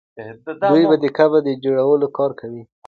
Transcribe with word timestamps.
دوی 0.71 0.83
به 0.89 0.95
د 1.03 1.05
قبر 1.17 1.39
د 1.47 1.49
جوړولو 1.63 2.07
کار 2.17 2.31
کوي. 2.39 2.63